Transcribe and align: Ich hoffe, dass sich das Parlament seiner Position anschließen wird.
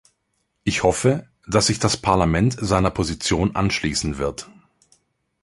Ich 0.63 0.81
hoffe, 0.81 1.29
dass 1.45 1.67
sich 1.67 1.77
das 1.77 1.95
Parlament 1.95 2.57
seiner 2.59 2.89
Position 2.89 3.55
anschließen 3.55 4.17
wird. 4.17 4.49